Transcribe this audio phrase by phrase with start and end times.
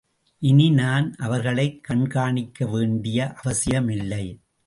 [0.39, 4.41] இனி நான் அவர்களைக் கண்காணிக்க வேண்டிய அவசியமல்லை.